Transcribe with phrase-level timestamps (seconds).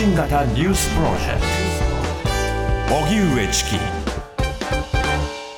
[0.00, 1.42] 信型ニュースプロジェク
[2.88, 2.96] ト。
[3.04, 3.76] 荻上チキ。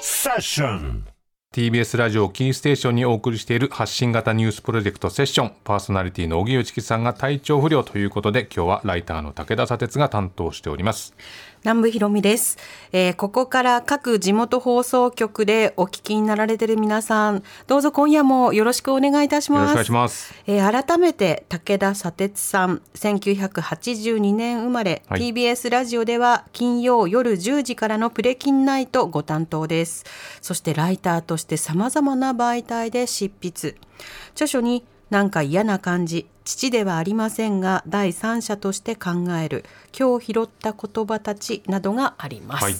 [0.00, 1.12] セッション
[1.52, 5.53] TBS ラジオキーステーションにお送りしている発信型ニュースプロジェクトセッション。
[5.64, 11.14] パーソナリティの荻上チキさんが体調不良ということで今日はライターの武田砂鉄が担当しております。
[11.64, 12.58] 南部ひろみです、
[12.90, 19.70] えーここから各地元放送局でお聞きになられている皆さんどうぞ今夜もよろしくお願いいたします。
[19.70, 20.34] よろしくお願いします。
[20.46, 25.20] えー改めて武田砂鉄さん1982年生まれ、はい。
[25.20, 30.05] TBS ラジオでは金曜夜10時からのプレキンナイトご担当です。
[30.41, 33.77] そしてライターとしてさまざまな媒体で執筆。
[34.33, 39.64] 著書になんか嫌な感じ父ではありませんが第三者として考える
[39.97, 42.74] 今日拾った言葉たちなどがあります、はい、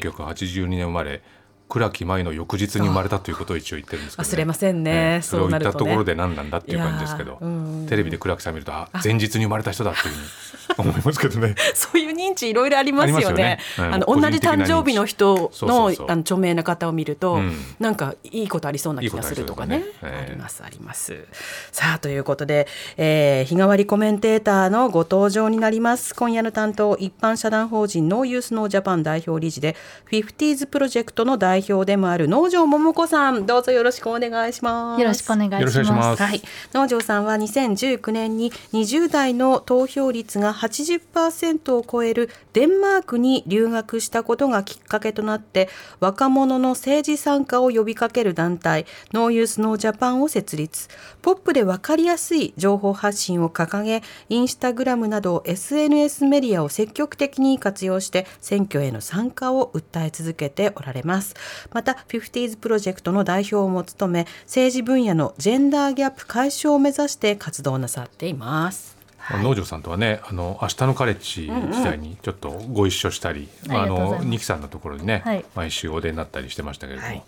[0.00, 1.22] 1982年生まれ
[1.68, 5.20] 倉木舞の翌日に生まれたということを一応言ってるんですけど、忘れませんね。
[5.22, 10.26] それを言ったところで何なんだっていう感じですけど、うんテレビで倉木さん見るとあ前日に生まれた人だっていうふうに
[10.90, 11.54] 思いますけどね。
[11.74, 13.42] そういう認知いろいろありますよね。
[13.42, 13.58] ね。
[13.78, 13.94] うん。
[13.94, 17.56] あの同じ誕生日の人のあの著名な方を見ると、うん。
[17.78, 19.84] なんかいいことありそうな気がするとかね。
[20.02, 21.26] ありますあります。
[21.72, 26.14] さあということで、えー日替わりコメンテーターのご登場になります。
[26.14, 35.00] 今夜の担当一般社団法人ノーユースノージャパン代表理事でフィフティーズプロジェクトの代表でもある農場桃子さんどうぞよろしくお願いします。
[35.00, 36.16] よろしくお願いしま。
[36.16, 45.68] すはい、農場さんは2019年に20代の投票率が80%を超えるデンマークに留学したことがきっかけとなって
[46.00, 50.88] 若者の政治参加を呼びかける団体ノーユースノージャパンを設立
[51.22, 61.34] ポップで分かりやすい情報発信を掲げインスタグラムなど SNS メディアを積極的に活用して選挙への参加を訴え続けておられます
[61.72, 68.96] また 50s プロジェクトの代表も務め政治分野のジェンダーギャップ解消を目指して活動なさっています。
[69.42, 74.26] 農場さんとはねあの明日のカレッジ時代にちょっとご一緒したり、うございます。
[74.26, 75.44] 二木さんのところにね、はい。
[75.54, 77.22] 毎週お出になったりしてましたけれども、はい。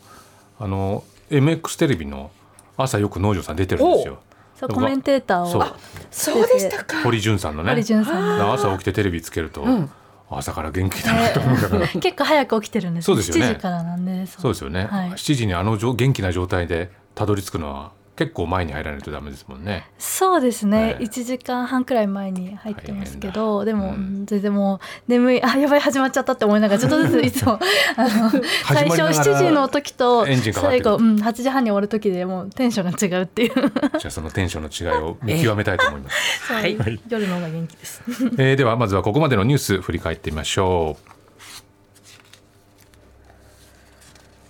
[0.60, 2.30] あの MX テレビの
[2.76, 4.20] 朝よく農場さん出てるんですよ。
[4.54, 5.74] そうコメンテーターをそう。
[6.10, 7.02] そうでしたか。
[7.02, 7.70] 堀潤さんのね。
[7.70, 8.52] 堀潤さんの。
[8.52, 9.64] 朝起きてテレビつけると、
[10.30, 13.46] 朝から元気だなと思うから、 結構早く起きてるんですそうですよね。
[13.46, 14.52] 7時からなんでそう。
[14.52, 15.10] ですよね、はい。
[15.10, 19.86] 7時にあの元気な状態でたどり着くのは結構前に入らないとダメですもんね。
[19.96, 24.26] そうですね、はい1時間半くらい前に入ってますけどでも、うん。
[24.26, 27.60] 全然もう眠いあやばい始まっちゃったって思いながらちょっとずついつも
[27.96, 33.52] あの最初始まりながら7時の時と最後、うん、8時半に終わる時でもうテンションが違うっていう。
[33.54, 36.16] じゃあそのテンションの違いを見極めたいと思います。
[36.52, 36.76] はい。
[37.08, 38.02] 夜の方が元気です。
[38.38, 41.17] えーではまずはここまでのニュース振り返ってみましょう。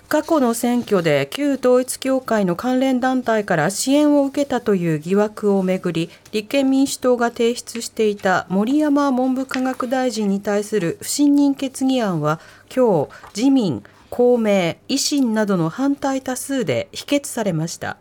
[0.08, 12.40] 過去の選挙で旧統一教会の関連団体から支援を受けたという疑惑をめぐり立憲民主党が提出していた森山文部科学大臣に対する不信任決議案は
[12.74, 17.98] 今日自民公明維新などの反対多数で否決されました。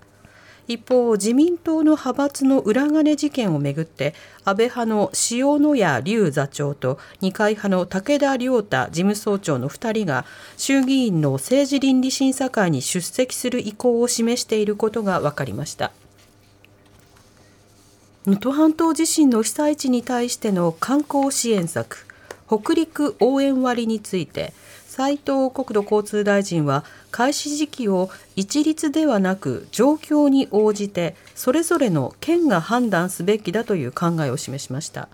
[0.67, 4.13] 一方自民党の派閥の裏金事件をめぐって
[4.43, 10.25] 安倍派の塩谷隆座長と二階派の武田良太事務総長の2人が
[10.57, 15.91] 衆議院の政治倫理審査会に出席する意向を示していることが分かりました。
[18.25, 22.05] 能登半島地震の被災地に対しての観光支援策
[22.45, 24.53] 北陸応援割について
[24.97, 35.07] 斉藤国土交通大臣は開始時期を一律ではなく状況に応じてそれぞれの県が判断すべきだという考えを示しました。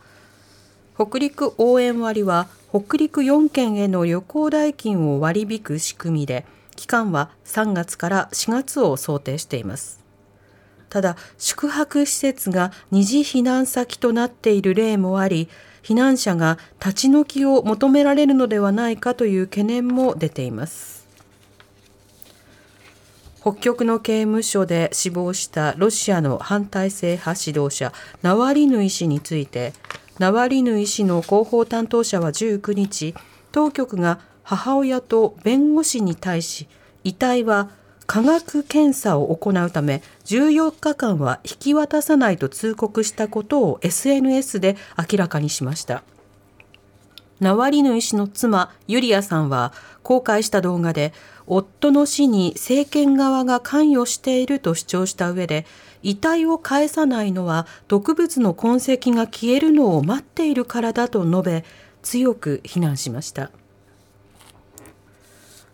[0.95, 6.45] 北陸応援割は北陸4県への旅行代金を割り引く仕組みで
[6.77, 9.99] 期間は3月から4月を想定しています。
[10.89, 15.49] ただ宿泊施設が二次避難先となっている例もあり
[15.83, 21.03] 避難者が立ち退きを求められるのではないかという懸念も出ています。
[23.43, 27.91] 北極の刑務所で死亡したロシアの反体制派指導者
[28.21, 29.73] ナワリヌイ氏について
[30.17, 33.13] ナワリヌイ氏の広報担当者は19日
[33.51, 36.69] 当局が母親と弁護士に対し
[37.03, 37.69] 遺体は
[38.05, 46.03] 科学検査を行うため14日間は引き渡さないと通告したことを SNS で明らかにしました。
[47.39, 51.13] ナワリヌイ氏の妻ユリアさんは公開した動画で
[51.45, 55.65] 夫の死に政権側が関与していると主張した上で
[56.03, 61.65] 遺体を返さないのは毒物の痕跡が消えるのを待っているからだと述べ
[62.01, 63.51] 強く非難しました。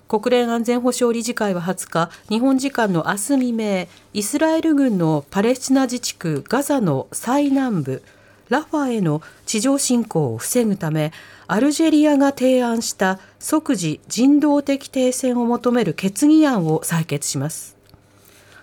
[0.10, 8.02] 国連安全保障理事会は20日日本時間の明日未明イスラエル軍のパレスチナ自治区ガザの最南部
[8.50, 11.14] ラファへの地上侵攻を防ぐため
[11.46, 17.78] アルジェリアが提案した即時人道的停戦を求める決議案を採決します。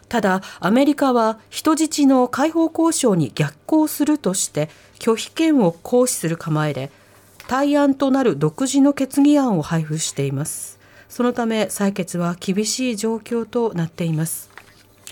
[0.08, 4.68] ただアメリカは人質の解放交渉に逆行するとして
[4.98, 6.90] 拒否権を行使する構えで
[7.46, 10.75] 対案となる独自の決議案を配布しています。
[11.16, 14.50] そのため採決は厳しい状況となっています。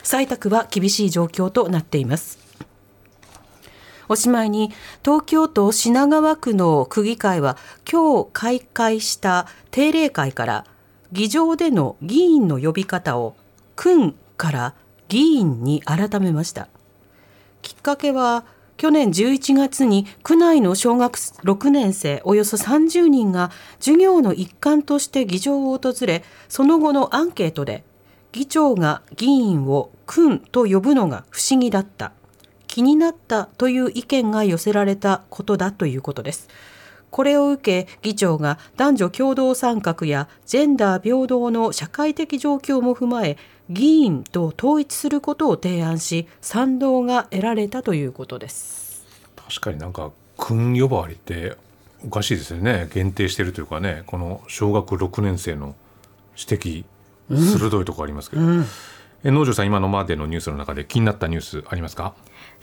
[0.03, 2.39] 採択は厳しい状況となっています。
[4.11, 4.71] おしまいに
[5.03, 7.57] 東京都品川区の区議会は
[7.91, 10.67] 今日開会した定例会から
[11.13, 13.35] 議場での議員の呼び方を
[13.75, 14.75] 君から
[15.09, 16.69] 議員に改めました。
[17.63, 18.45] きっかけは
[18.77, 27.85] 去年11月に区内の小学6年生およそ30人が授業の一環として議場を訪れその後のアンケートで
[28.33, 32.13] 議長が議員を君と呼ぶのが不思議だった
[32.67, 36.49] 気になったという意見が寄せられたことだということです。
[37.15, 43.39] これを受け議長が男女共同参画やジェンダー平等の社会的状況も踏まえ
[43.71, 49.07] 議員と統一することを提案し賛同が得られたということです。
[49.37, 51.57] 確かになんか君呼ばわりって
[52.05, 52.89] おかしいですよね。
[52.93, 55.77] 限定してるというかねこの小学6年生の
[56.37, 56.85] 指摘
[57.31, 58.65] 鋭いところありますけど、うん、
[59.23, 62.15] え農場さん今のまでのニュースの中で気になったニュースありますか？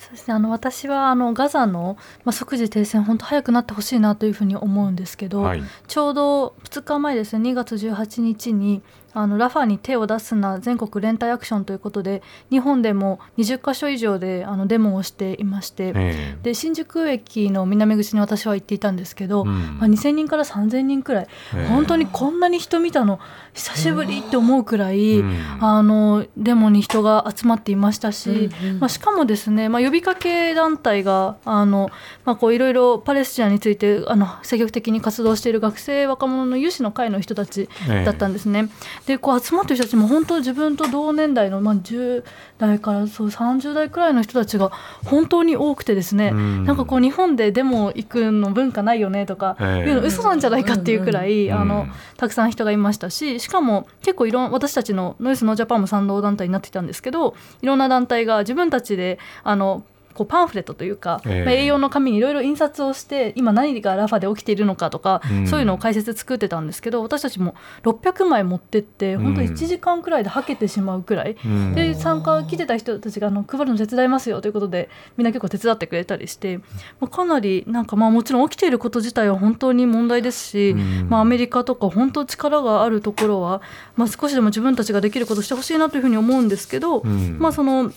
[0.02, 7.52] そうですね、あの私はあのガザの、まあ、即時停戦本当早くなってほしいなというふうに思うんですけど、はい、ちょうど2日前ですね。
[7.52, 8.82] 2月18日に
[9.14, 23.20] あのラファに手を出すな全国連帯アクションということで日本でも20か所以上であのデモをしていまして、えー、で新宿駅の南口に私は行っていたんですけど、うん、まあ、2000人から3000人くらい、えー、本当にこんなに人見たの？
[23.54, 31.90] 久しぶりって思うくらい、うん、あのデモに人が集まっていましたし、うんうん、まあ、しかもですね、まあ、呼びかけ団体があの、
[32.24, 38.60] まあ、こういろいろパレスチナについてあの積極的に活動している学生若者の有志の会の人たちだったんですね。
[38.60, 42.24] えーでこう集まってる人たちも本当自分と同年代の、まあ、10
[42.58, 44.72] 代からそう30代くらいの人たちが
[45.06, 51.88] 本当に多くてですね、うん、なんかこう日本でデモ行くの文化ないよねとかいうの嘘なんじゃないかっていうくらい、あの
[52.18, 59.84] たくさん人がいましたししかも結構いろん私たちのノイスノージャパンも賛同団体になってきたんですけどいろんな団体が自分たちであの
[60.14, 76.64] こうパンフレットというか、えー、まあ、A4 の紙にいろいろ印刷をして今何がラファで起きているのかとか、うん、そういうのを解説作ってたんですけど私たちも600枚持ってって本当1時間くらいではけてしまうくらい、うん、で参加来てた人たちがあの配るの手伝いますよということでみんな結構手伝ってくれたりして、ま
[77.02, 83.62] あ、かなりなんかまあもちろん起きていること自体は本当に問題ですし、うん、まあ、アメリカとか本当力があるところは、
[83.96, 87.92] まあ、少しでも自分たちができることしてほしいなというふうに思うんですけど、まあその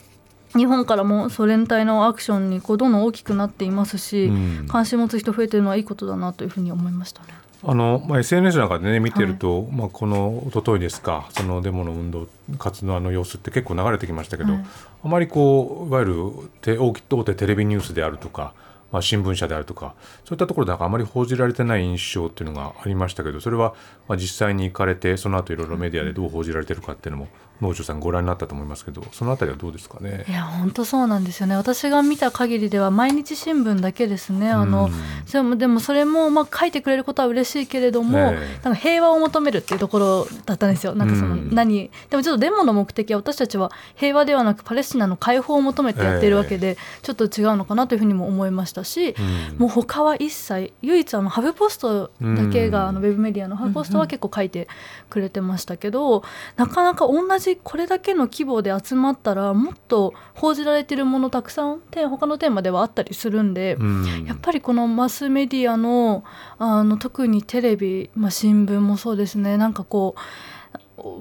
[0.57, 4.33] 日本からもソ連隊のアクションにこうどんどん大きくなっていますし、う
[4.65, 7.29] ん、関心持つ人増えてるのはいいことだなというふうに思いましたね。
[7.67, 12.29] あのまあ、SNS なんかでね見てると、はい、まあ、この一昨日ですかそのデモの運動
[12.59, 14.65] 活動の様子って結構流れてきましたけど、はい、
[15.05, 16.15] あまりこういわゆる
[16.61, 18.53] 大大手テレビニュースであるとか
[18.95, 23.75] まあ、新聞社であるとかそういったところでなんかあまり報じられてない印象っていうのがありましたけどそれは
[24.07, 27.29] まあ実際に行かれてその後いろいろメディアでどう報じられてるかっていうのも
[27.61, 30.25] 農場さんご覧になったと思いますけどそのあたりはどうですかね？
[30.29, 31.57] いや本当そうなんですよね。
[31.57, 34.51] 私が見た限りでは毎日新聞だけですね。
[34.51, 34.91] あの、
[35.33, 40.95] でもでもそれもまあ書いてくれることは嬉しいけれども、なんか平和を求めるっていうところだったんですよ。
[40.95, 49.15] なんかその何、でもちょっとデモの目的は私たちは平和ではなくパレスチナの解放を求めてやっているわけで、ちょっと違うのかなというふうにも思いましたし、
[49.59, 54.69] もう他は一切唯一あのハブポストだけが、あのウェブメディアのハブポストは結構書いて
[55.09, 56.25] くれてましたけど、
[56.57, 66.25] なかなか同じこれだけの規模で集まったらもっと報じられてるものたくさん他のテーマではあったりするんで、うん、やっぱりこのマスメディアの
[66.59, 69.57] あの特にテレビ、まあ、新聞もそうですね。
[69.57, 70.21] なんかこう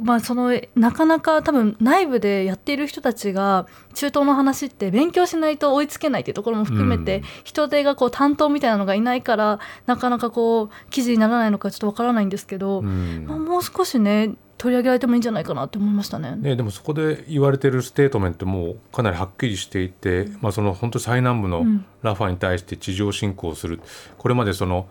[0.02, 3.66] まあ、そのなかなか多分内部でやっている人たちが
[3.96, 16.36] 中東の話って勉強しないと追いつけないっていうところも含めて、うん、人手がこう担当みたいなのがいないからなかなかこう記事にならないのかちょっとわからないんですけど、うん、まあ、もう少しね取り上げられてもいいんじゃないかなって思いましたね。
[16.36, 21.66] ねでもそこで言われてるステートメントもかなりはっきりしていて、まあ、その本当最南部の
[22.02, 23.82] ラファに対して地上侵攻する、
[24.18, 24.88] これまでその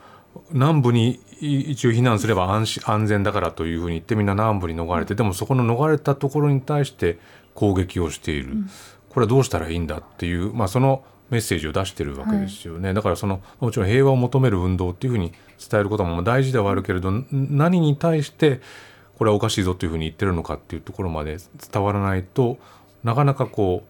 [0.51, 7.19] 南部に一応避難すれば安安全だからというふうに言ってみんな南部に逃れてでもそこの逃れたところに対して
[7.55, 8.71] 攻撃をしている、うん、
[9.11, 18.61] これはどうしたらいいんだっていう、まあ、そのメッセージを出してるわけですよね、はい、だからそのもちろん平和を求める運動っていうふうに伝えることも大事ではあるけれど何に対して
[19.23, 21.37] これはおかしいぞというふうに言ってるのかっていうところまで
[21.73, 22.59] 伝わらないと
[23.05, 23.85] なかなかこ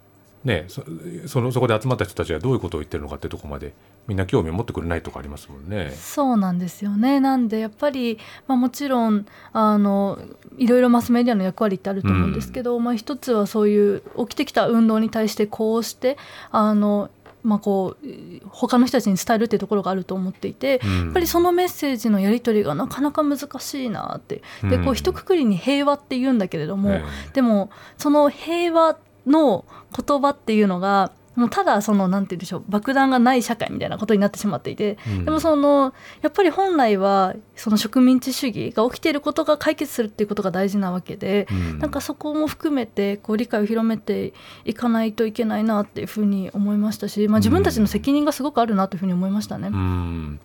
[0.45, 0.83] うねそ
[1.27, 3.73] そのそこで集まった人たちがどういうことを言ってるのかっていうところまで
[4.07, 5.91] みんな興味を持ってくれないとかありますもんね。
[5.93, 9.25] そうなんですよねなんでやっぱり、まあ、もちろん
[9.55, 10.19] あの
[10.59, 16.19] いろいろマスメディアの役割ってあると思うんですけど、うん、まあ、一つはそういう起きてきた運動に対してこうして
[16.51, 17.09] あの
[17.43, 18.07] まあ、こう
[18.49, 29.65] 他の人たちに伝えるっていうところがあると思っていて、うん、やっぱりそのメッセージのやり取りがなかなか難しいなってでこう一括りに平和って言うんだけれども、うん、でもその平和の
[29.97, 44.35] 言葉っていうのがもうただそのなんて言うんでしょう爆弾がない社会みたいなことになってしまっていて、うん、でもそのやっぱり本来はその植民地主義が起きていることが解決するっていうことが大事なわけで、うん、なんかそこも含めてこう理解を広めて
[44.65, 49.69] いかないといけないなっていうふうに思いましたし、まあ、自分たちの責任がすごくあるなというふうに思いましたね。
[49.69, 50.41] うん。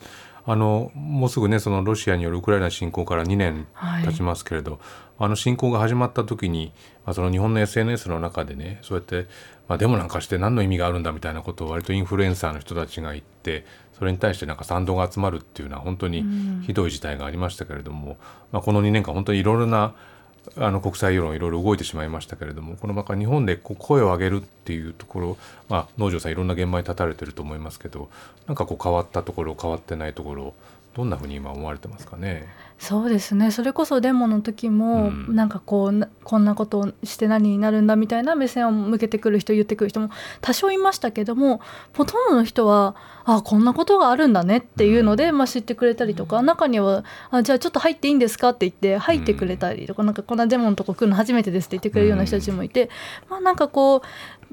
[0.50, 3.68] あのもうすぐねそのロシアによるウクライナ侵攻から2年
[4.06, 4.80] 経ちますけれど、はい、
[5.20, 6.72] あの侵攻が始まった時に、
[7.06, 9.28] まあ、その日本の SNS の中でねそうやって、
[9.68, 13.66] まあ、デモなんかして何の意味があるんだみたいなことを割とインフルエンサーの人たちが言って
[13.98, 16.24] それに対してなんか賛同が集まるっていうのは本当に
[16.66, 18.18] ひどい事態がありましたけれども、うん、
[18.52, 19.96] まあ、この2年間本当にいろいろな
[20.56, 28.10] あの国際世論いろいろ動いてしまいましたけれどもこのま日本でこう声を上げるっていうところ、まあ、農場さんいろんな現場に立たれてると思いますけど
[28.48, 30.54] なんかこう変わったところ変わってないところ
[30.98, 32.48] どんなふうに今思われてますかね？
[32.80, 33.52] そうですね。
[33.52, 40.10] それこそデモの時も、うん、なんかこうこんなことをして何になるんだみたいな目線を向けてくる人言ってくる人も
[40.42, 41.62] 多少いましたけども
[41.96, 52.90] ほとんどの人はあこんなことがあるんだねっていうので、まあ、知ってくれたりとか中にはあじゃあちょっと入っていいんですかって言って入ってくれたりとか、うん、なんかこんなデモのとこ来るの初めてですって言ってくれるような人たちもいて、
[53.30, 54.02] まあ、なんかこう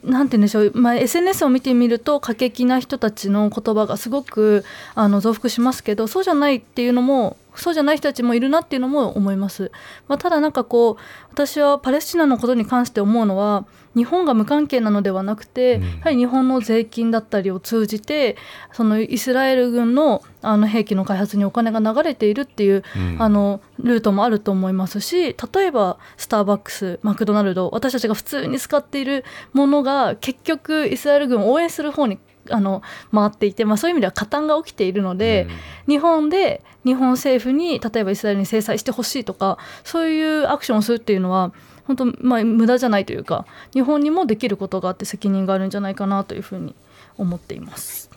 [0.03, 9.71] なんて言うんでしょう、まあ、SNS を見てみると過激な人たちの言葉がすごくあの増幅しますけどそうじゃないっていうのもそうじゃない人たちもいるなっていうのも思います。
[10.09, 10.97] まあ、ただなんかこう
[11.31, 13.65] 私はパレスチナのことに関して思うのは
[13.97, 18.37] 日本が無関係なのではなくて、うん、やはり日本の税金だったりを通じて
[18.73, 29.25] そのイスラエル軍のあの兵器の開発にお金が流れているっていう、うん、あのルートもあると思いますし例えばスターバックスマクドナルド私たちが普通に使っている
[29.55, 32.19] ものが結局イスラエル軍を応援する方に
[32.51, 32.83] あの
[33.13, 35.47] 回っていて、まあ、そういう意味では加担が起きているので、
[35.87, 41.53] うん、日本で日本政府に例えばイスラエルに制裁してほしいとかそういうアクションをするっていうのは
[41.87, 46.75] 本当まあ無駄じゃないというか日本にもできることがあって責任があるんじゃないかなというふうに
[47.17, 48.11] 思っています。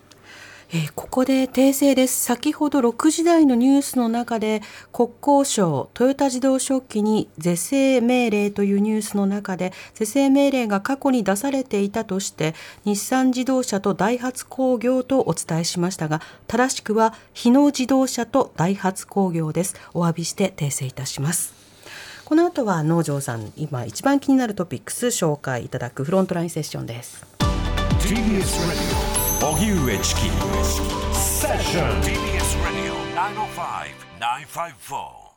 [0.69, 2.21] えー、ここで訂正です。
[2.21, 19.75] 先ほど6時台のニュースの中で国交省トヨタ自動食器に是正命令というニュースの中で是正命令が過去に出されていたとして日産自動車とダイハツ工業とお伝えしましたが正しくは日野自動車とダイハツ工業です。
[19.93, 21.53] お詫びして訂正いたします。
[22.25, 27.25] この後は農場さん今一番気になるトピックス紹介いただくフロントラインセッションです。
[29.39, 30.22] 荻上チキ。
[31.13, 32.94] セッション TBS Radio
[34.17, 35.27] 905-954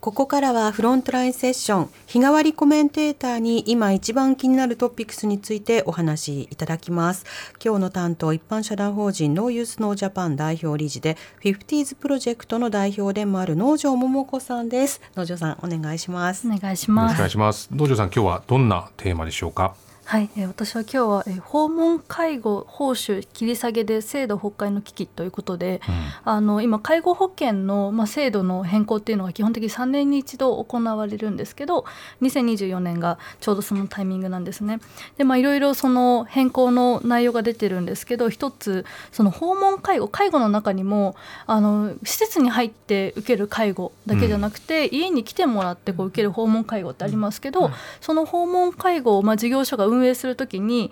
[0.00, 1.90] ここからは Frontline Session。
[2.06, 7.24] 日替わりコメンテーターに今一番気になるトピックスについてお話しいただきます。
[7.64, 15.00] 今日の担当一般社団法人 NO YOUTH NO JAPAN 代表理事で FIFTYS PROJECT の代表でもある能條桃子さんです。
[15.16, 16.46] 能條さんお願いします。
[16.46, 31.86] お願いしますお願いします能條さん今日はどんなテーマでしょうかはい、えー、私は今日は、えー、訪問介護報酬切り下げで制度崩壊の危機ということで、うん、あの今介護保険の、まあ、制度の変更っていうのが基本的に3年に一度行われるんですけど
[32.20, 34.80] 2024年がちょうどそのタイミングなんですね。
[35.16, 41.14] でまあいろいろその変更の内容が出てるんですけど一つその訪問介護介護の中にも
[41.46, 50.90] あの施設に入って受ける介護だけじゃなくて、うん、家に来てもらってこう受ける訪問介護ってありますけど、うん、その訪問介護を、まあ、事業所が運営するときに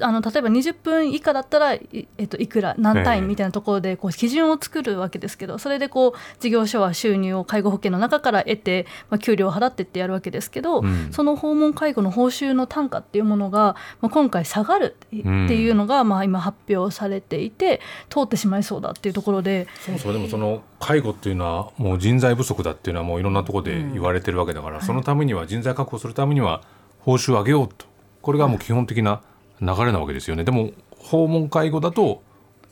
[0.00, 19.68] あの例えば20分以下だったらい,、えっと、いくら何単位みたいなところでこう基準を作るわけですけどそれでこう事業所は収入を介護保険の中から得て、まあ、給料を払ってってやるわけですけど、うん、その訪問介護の報酬の単価っていうものが、まあ、今回下がるっていうのが、まあ、今発表されていて通ってしまいそうだっていうところで。
[19.80, 26.62] そもそもでもその介護っていうのはもう人材不足だっていうのはもういろんなところで言われてるわけだから、うん、そのためには人材確保するためには
[27.00, 27.91] 報酬を上げようと
[28.22, 29.22] これがもう基本的な
[29.60, 32.22] 流れなわけですよねでも訪問介護だと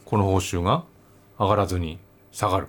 [0.04, 0.84] この報酬が
[1.38, 1.98] 上がらずに
[2.32, 2.68] 下がる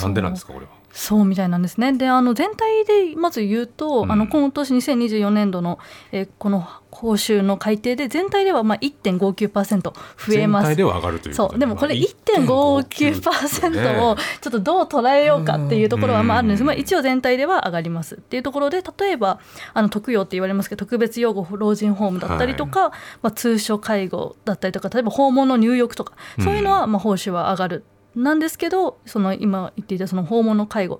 [0.00, 0.77] なんでなんですかこれは。
[0.98, 1.92] そうみたいなんですね。
[1.92, 5.78] であの全体でまず言うと、うん、あの今年2024年度の、
[6.10, 9.92] えー、この報酬の改定で全体ではまあ1.59%増
[10.32, 10.66] えます。
[10.66, 11.58] 全体では上がるというそう。
[11.58, 18.16] でもこれ1.59%をちょっとどう捉えようかっていうところはまああるんです、まあ、一応全体では上がります。
[18.16, 19.38] っていうところで例えば
[19.74, 22.90] あの特養って言われますけど特別養護老人ホームだったりとか、はい、
[23.22, 27.84] まあ、通所介護だったりとか例えば訪問の入浴とかそういうのはまあ報酬は上がる。
[28.16, 30.98] なんですけどその今言っていたその訪問の介護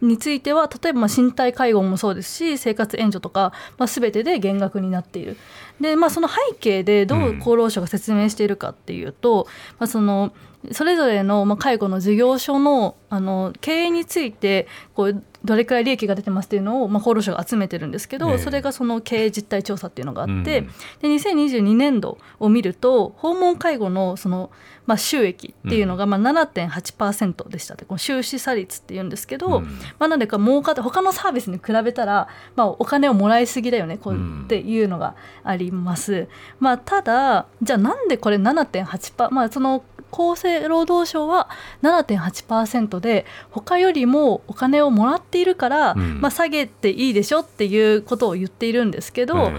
[0.00, 5.36] については、例えばまあ身体介護もそうですし生活援助とか、まあ、全てで減額になっている。
[5.80, 9.46] で、まあ、その背景でどう厚労省が説明しているかっていうと、
[9.78, 10.32] まあ、その
[10.72, 20.62] それぞれのまあ介護の事業所のあの経営についてこうどれくらい利益が出てますっていうのを、まあ、厚労省が集めてるんですけど、それがその経営実態調査っていうのがあって、うん、で
[21.02, 24.50] 2022年度を見ると訪問介護のその、
[24.86, 29.64] まあ、収益っていうのがまあ7.8%でしたって、この収支差率っていうんですけど、うん、
[29.98, 36.28] まあ、なんでか儲かって他のサービスに比べたら、まあ、お金をもらいすぎだよねこうっていうのがあります。
[36.60, 41.48] まあ、ただじゃあなんでこれ7.8%まあその厚生労働省は
[41.82, 49.50] 7.8%で他よりもお金をもらっているから、うん、まあ、下げていいでしょっていうことを言っているんですけど、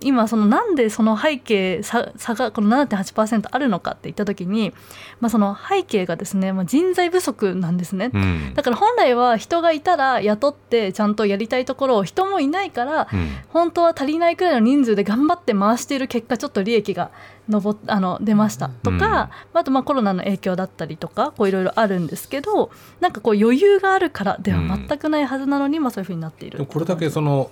[0.00, 4.72] 今そのなんでその背景差がこの7.8%あるのかって言った時に、
[5.20, 17.10] まあ、その背景がですね、まあ、人材不足なんですね、うん、だから本来は人がいたら雇ってちゃんとやりたいところを人もいないから、うん、本当は足りないくらいの人数で頑張って回している結果ちょっと利益が
[17.48, 26.64] 上あの出ましたとか、うん、あとまあコロナの影響だったりとかいろいろあるんですけどなんかこう余裕があるからでは全くないはずなのに、まあそういうふうになっている。
[26.66, 27.50] これだけその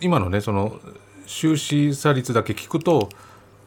[0.00, 0.80] 今のねその
[1.32, 3.08] 収支差率だけ聞くと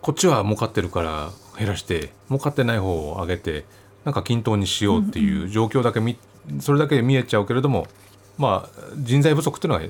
[0.01, 3.65] こっちは儲かってるから減らして儲かってない方を上げて
[4.03, 6.15] なんか均等にしようっていう状況だけみ、
[6.59, 7.87] それだけ見えちゃうけれども
[8.37, 9.85] まあ人材不足っていうのは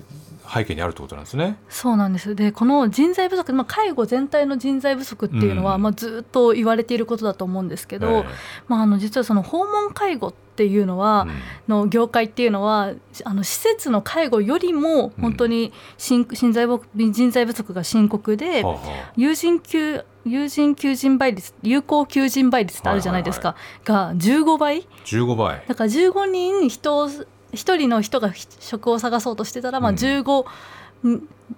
[0.54, 1.58] 背景にあるってことなんですね。
[1.70, 2.36] そうなんです。
[2.36, 8.25] で、この人材不足、まあ介護全体の人材不足っていうのは、うん、まあずっと言われていることだと思うんですけど、えー、
[8.68, 11.28] まああの実はその訪問介護っていうのは、
[11.68, 12.94] うん、の業界っていうのは
[13.25, 18.75] あの施設の介護よりも本当に人材人材不足が深刻で、うん、
[19.18, 23.55] 友人級有人求人倍率有効求人倍率ってあるじゃないですか、は
[23.88, 24.88] いはいはい、が15倍。
[25.05, 25.64] 15倍。
[25.68, 27.08] だから15人人
[27.55, 30.46] 1人の人が職を探そうとしてたら、まあ、15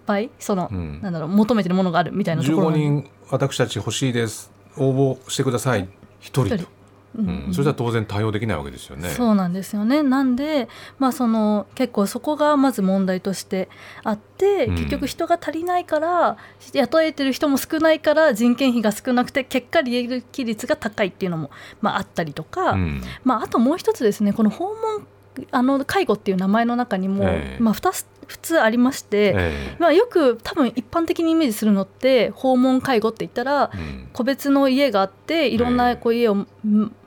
[0.06, 2.70] 倍その、うん、なんだろう求めてるものがあるみたいなところ。
[2.70, 4.52] 15人私たち欲しいです。
[4.78, 5.84] 応募してください。
[5.84, 5.88] 1
[6.22, 6.78] 人と。
[7.18, 9.10] うん、うん、それじゃ当然対応できないわけですよね。
[9.10, 10.04] そうなんですよね。
[10.04, 10.68] なんで、
[11.00, 13.70] まあその結構そこがまず問題として
[14.04, 16.38] あって、うん、結局人が足りないから
[16.74, 21.50] 雇えてる人も少ないから人件費が少なくて結果利益率が高いっていうのも
[21.82, 25.08] まああったりとか、うん、まああともう一つですね、この訪問
[25.52, 36.36] あの介護っていう名前の中にも、えー、まあ、2つ普通ありまして、えー、まあ、よく多分一般的にイメージするのって訪問介護って言ったら、うん、個別の家があっていろんなこう家を、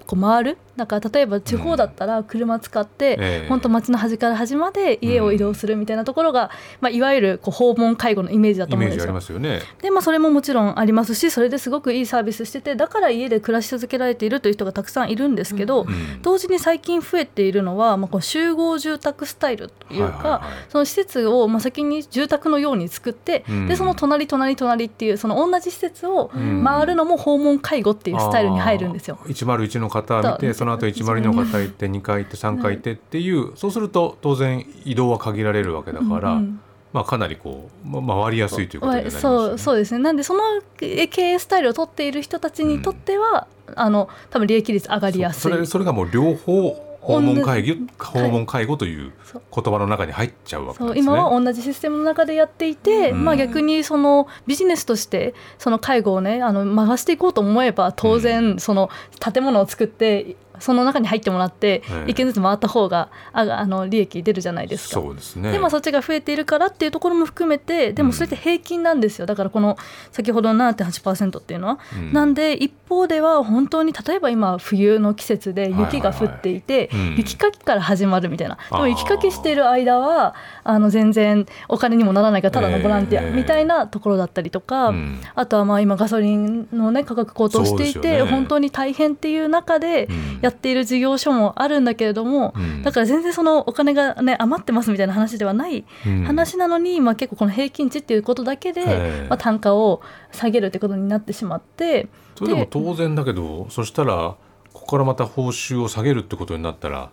[0.07, 3.43] こう回るだから例えば地方だったら車使って、うんえ。
[3.45, 6.49] ー、本当街の端から端まで家を移動するみたいなところが、うん、
[6.81, 9.21] まあ、いわゆるこう訪問介護のイメージだと思うんですよ。
[9.21, 26.31] すよね、で、まあ、それももちろんありますしそれですごくいいサービスしててだから家で暮らし続けられているという人がたくさんいるんですけど、うん、同時に最近増えているのは、まあ、この集合住宅スタイルというか、はいはいはい、その施設をまあ先に住宅のように作って、でその隣隣隣っていうその同じ施設を
[26.65, 29.19] 回るのも訪問介護っていうスタイルに入るんですよ。
[29.27, 36.33] 101の方見てその後102の方回行って2回行って3回行ってっていう、そうすると当然移動は限られるわけだから。
[36.33, 36.61] うんうん。
[36.93, 40.01] まあ、かなりこう、ま、回りやすいということになります、ね、そうそうですね。
[40.01, 40.41] なんでその
[40.77, 45.53] 経営スタイルを取っている人たちにとっては、うん、あの多分利益率上がりやすい。
[45.53, 51.01] それそれがもう両方訪問会議訪問介護という言葉の中に入っちゃうわけですね。
[51.01, 64.95] 今は同じシステムの中でやっていて、うん、まあ、逆にそのビジネスとしてその介護をねあの回していこうと思えば当然その建物を作ってその中に入ってもらって一軒ずつ回った方がああの利益出るじゃないですか。
[64.95, 69.27] そうですね、でもそっちが増えているからっていうところも含めてでもそれって平均なんですよ。
[69.27, 69.77] だからこの
[70.13, 71.79] 先ほどの7.8%っていうのは。
[71.95, 78.59] うん、なんで一方では本当に例えば今冬の季節で雪が降っていて、雪かきから始まるみたいな。
[78.71, 90.09] でも雪かきしている間はあの全然お金にもならないからただのボランティアみたいなところだったりとか、えーあとはまあ今ガソリンの、ね、価格高騰していて、ね、本当に大変っていう中で
[90.41, 95.85] やっている事業所もあるんだけれども、うん、だから全然そのお金が、ね、余ってますみたいな話ではない
[96.27, 102.09] 話なのに、うん、まあ、結構この平均値っていうことだけで、まあ、単価を下げるってことになってしまって。
[102.37, 104.35] それでも当然だけどそしたら
[104.73, 107.11] ここからまた報酬を下げるってことになったら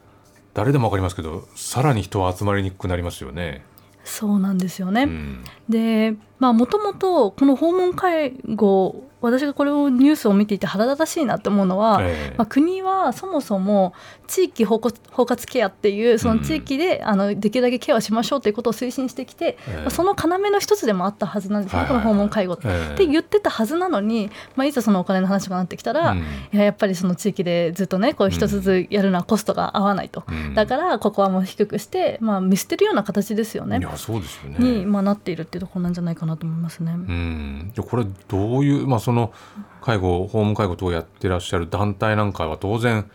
[0.54, 3.66] 誰でも分かりますけどさらに人は集まりにくくなりますよね。
[4.06, 13.94] そうなんですよね、うん、でまあもともとこの訪問介護私がこれをニュースを見ていて腹立たしいなと思うのは、えー、まあ、国はそもそも
[14.28, 33.80] 地域包括ケアっていうその地域で、うん、あのできるだけケアをしましょうということを推進してきて、えー、まあ、その要の一つでもあったはずなんですね、はいはい、この訪問介護って、えー、って言ってたはずなのに、まあ、いざそのお金の話がなってきたら、うん、いややっぱりその地域でずっとねこう一つずつやるのはコストが合わないと、うん、だからここはもう低くして、まあ、見捨てるような形ですよね。
[33.80, 34.58] いやそうですよね。
[34.60, 36.92] に、まあ、なっているっていうところなんじゃないかなと思いますね。
[36.92, 39.34] うんこれどういう、まあ、その
[39.82, 43.10] 介護訪問介護等をやってらっしゃる団体なんかは当然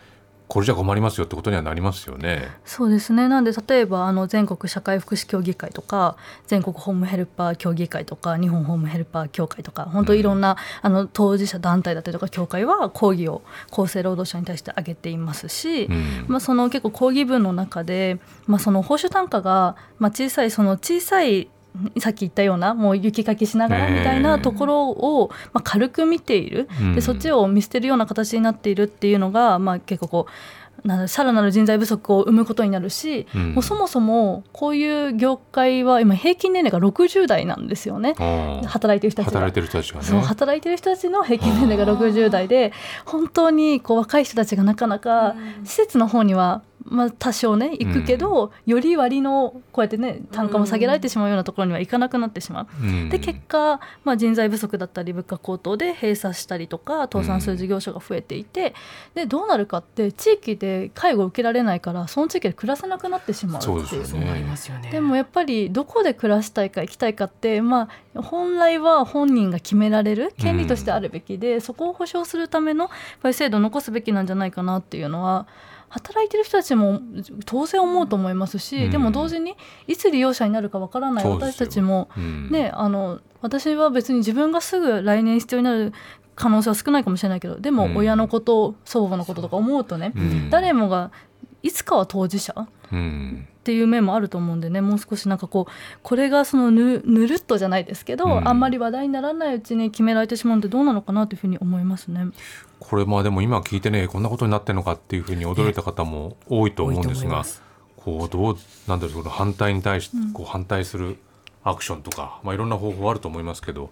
[0.53, 2.47] これじゃ困りますよってことにはなりますよね。
[2.63, 3.27] そうですね。
[3.27, 21.49] なんで例えばあの全国社会福祉協議会とか全国ホームヘルパー協議会とか日本ホームヘルパー協会とか本当いろんな、うん、あの当事者団体だったりとか協会は抗議を厚生労働省に対して挙げていますし、うん、まあその結構抗議文の中でまあその報酬単価がまあ小さいその小さい
[21.99, 30.31] さっき言ったようなもう雪かきしながらみたいなところを、まあ、軽く見ている、でそっちを見捨てるような形になっているっていうのが、まあ、結構こう
[30.87, 38.15] なさらなる人材不足を生むことになるし、うん、もうそもそもこういう業界は今平均年齢が60代なんですよね。
[38.67, 39.39] 働いてる人たちが。
[39.39, 42.73] 働いてる人たちが、ね、そう働いてる人たちの平均年齢が60代で
[43.05, 52.67] 本当にこう若い人たちがなかなか施設の方にはまあ、多少ね行くけど、うん、より割のこうやってね単価も下げられてしまうようなところにはいかなくなってしまう。
[52.81, 58.75] うん、で結果、まあ、人材不足だったり物価高騰で閉鎖したりとか倒産する事業者が増えていて、
[59.15, 64.03] うん、でどうなるかって地域で介護を受けられないからその地域で暮らせなくなってしまうっていう。
[64.83, 72.91] ね、でもやっぱりどこで暮らしたいか行きたいかって、まあ、本来は本人が決められる権利としてあるべきで、そこを保障するためのやっ
[73.21, 75.47] ぱり制度を残すべきなんじゃないかなっていうのは
[75.93, 76.99] 働いてる人たちも
[77.45, 85.93] 当然思うと思いますし、うん、でも同時にいつ利用者になるかわからない私たちも、うん、ねあの私は別に自分がすぐ来年必要になる
[86.35, 90.13] 可能性は少ないかもしれないけどでも親のこと、うん、祖母のこととか思うとね、
[90.49, 91.11] 誰もが
[91.61, 92.67] いつかは当事者、
[93.63, 95.71] っていう面もあると思うんでねもう少しなんかこう
[96.03, 102.27] これがそのぬぬるっとじゃないですけど、うん、あんまり話題にならないうちに決められてしまうのってどうなのかなというふうに思いますね。
[102.81, 107.45] これまあでも今聞いてねこんなことになってるのかっていうふうに驚いた方も多いと思うんですが、
[107.95, 108.57] こうどう
[108.89, 111.17] なんだろう反対に対してこう反対する
[111.63, 113.91] アクションとか、まあいろんな方法あると思いますけど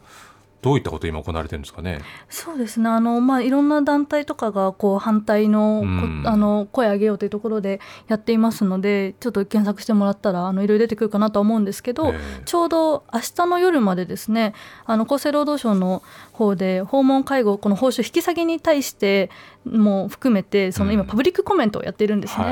[0.62, 2.02] どういったこと今行われてるんですかね？
[2.30, 2.90] そうですね。
[2.90, 14.54] あのまあいろんな団体とかがこう反対の、うん、あの声上げようというところでやっていますので、ちょっと検索してもらったらあのいろいろ出てくるかなと思うんですけど、えー、ちょうど明日の夜までですね、
[14.86, 19.32] あの厚生労働省の方で訪問介護この報酬引き下げに対して
[19.64, 22.46] も含めてその今パブリックコメントをやっているんですね。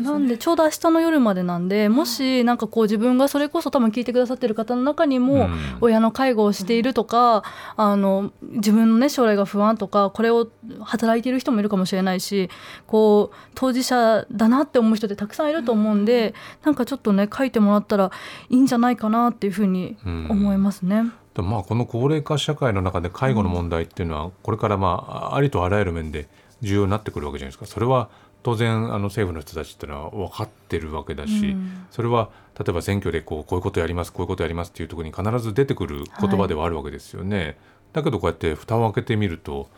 [0.00, 5.48] なんでちょうど明日の夜までなんでもしなんかこう自分がそれこそ多分聞いてくださってる方の中にも
[5.80, 7.44] 親の介護をしているとか、
[7.76, 10.48] あの自分のね将来が不安とかこれを
[10.80, 12.50] 働いている人もいるかもしれないし
[12.86, 18.10] こう当事者だなって思う人ってたくさんいると思うんで、なんかちょっとね書いてもらったら
[18.48, 21.04] いいんじゃないかなっていうふうに思いますね。
[21.36, 24.88] でまあこの高齢化社会の中で介護の問題っていうのはこれからま
[25.32, 26.28] あありとあらゆる面で
[26.62, 27.66] 重要になってくるわけじゃないですか。
[27.66, 28.08] それは
[28.42, 37.38] 当然あの政府の人たちっていうのは分かってるわけだし、うん、それは例えば選挙でこうこういうことやりますこういうことやりますっていうところに必ず出てくる言葉ではあるわけですよね。
[37.38, 37.56] はい、
[37.92, 39.68] だけどこうやって蓋を開けてみると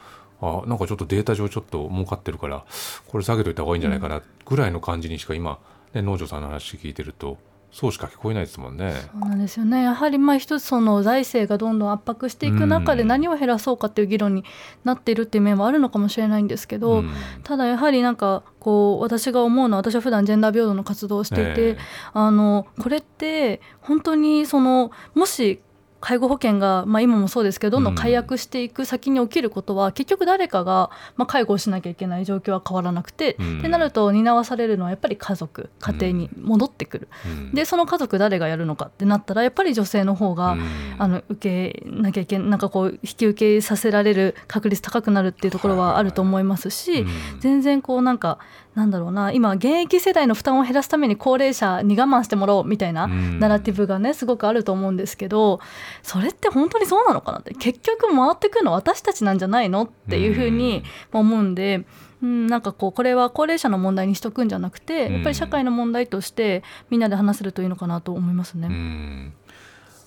[0.40, 2.64] あなんかちょっとデータ上ちょっと儲かってるから
[3.09, 5.59] これ下げといた方がいいんじゃないかなぐらいの感じにしか今、
[5.94, 7.38] ね、農場さんの話聞いてると
[7.70, 8.94] そうしか聞こえないですもんね。
[9.12, 9.83] そうなんですよね。
[9.83, 14.44] やはりまあ一つその財政がどんどん圧迫していく中で何を減らそうかっていう議論に
[14.85, 17.04] なっているっていう面はあるのかもしれないんですけど、
[17.44, 21.76] ただやはりなんかこう私が思うのは私は普段ジェンダー平等の活動をしていて、えー、
[22.14, 25.61] あのこれって本当にそのもし
[26.00, 40.56] 介護保険が、まあ、今もそうですけどどんどん解約していく先に起きることは、うん、結局誰かが、まあ、介護をしなきゃいけない状況は変わらなくて、うん、ってなると担わされるのはやっぱり家族家庭に戻ってくる、うん、でその家族誰がやるのかってなったらやっぱり女性の方が、
[40.98, 47.04] あの受けなきゃいけなんかこう引き受けさせられる確率高くなるっていうところはあると思いますし、
[47.40, 48.38] 全然こうなんか
[48.79, 55.59] なんだろうな今現役世代の負担を減らすために高齢者に我慢してもらおうみたいなナラティブがねすごくあると思うんですけど
[56.05, 61.85] それって本当にそうなのかなって結局回ってくるの私たちなんじゃないのっていうふうに思うんで。
[62.21, 69.33] うん、なんかこうこれは高齢者の問題にしとくんじゃなくてやっぱり社会の問題としてみんなで話せるといいのかなと思いますね。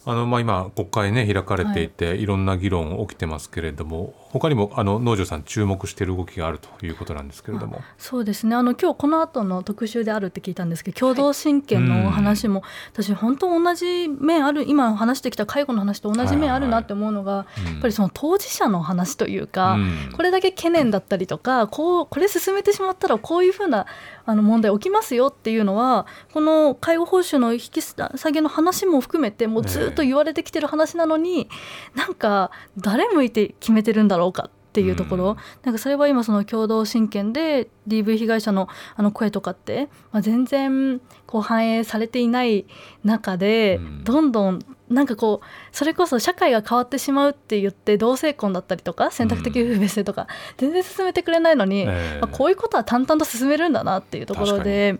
[0.03, 7.81] あのまあ、今国会ね開かれていて、はい、いろんな議論起きてますけれども他にもあの農場さん注目している動きがあるということなんですけれども。
[7.97, 8.55] そうですね。
[8.55, 23.85] あの今日この後の特集であるって聞いたんですけど共同親権の話も、はい、私本当同じ面ある今話してきた介護の話と同じ面あるなって思うのが、はいはい、やっぱりその当事者の話というか、うん、これだけ懸念だったりとかこうこれ進めてしまったらこういうふうな
[24.25, 31.49] あの問題起きますよっていうのはこの介護報酬の引き下げの話も含めてもうずっと言われてきてる話なのに、
[31.95, 42.65] えー、なんか誰向いて決めてるんだろうろうかっていうところ、うん、なんかそれは今その共同親権で DV 被害者のあの声とかって、まあ、全然こう反映されていない
[43.03, 44.59] 中で、どんどん
[44.91, 50.27] なんかこうそれこそ社会が変わってしまうって言って同性婚だったりとか選択的夫婦別姓とか、
[50.57, 54.99] 全然進めてくれないのに、まあ、こういうことは淡々と進めるんだなっていうところで、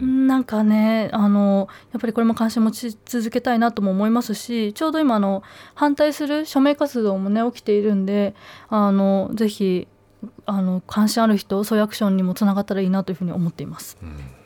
[0.00, 5.42] うん、なんかねあのやっぱりこれも関心持ち続けたいなとも思いますしちょうど今あの
[5.74, 8.34] 反対する署名活動もね起きているんで
[8.68, 9.88] あのぜひ
[10.46, 13.98] あの関心ある人そういうアクションにもつながったらいいなというふうに思っています。
[14.02, 14.41] うん